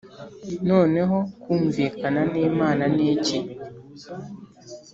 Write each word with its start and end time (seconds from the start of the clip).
Noneho 0.69 1.17
kumvikana 1.41 2.21
n'Imana 2.31 2.83
n'iki? 2.95 3.37